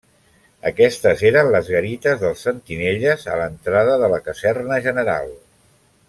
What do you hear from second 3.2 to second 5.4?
a l'entrada de la Caserna General.